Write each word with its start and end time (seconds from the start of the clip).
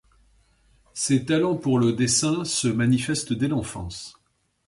Ses 0.95 1.25
talents 1.25 1.55
pour 1.57 1.77
le 1.77 1.93
dessin 1.93 2.43
se 2.43 2.67
manifestent 2.67 3.33
dès 3.33 3.47
l'enfance. 3.47 4.19